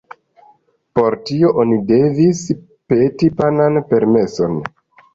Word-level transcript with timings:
Por 0.99 1.17
tio 1.27 1.51
oni 1.65 1.79
devis 1.93 2.43
peti 2.65 3.33
papan 3.39 3.81
permeson. 3.95 4.63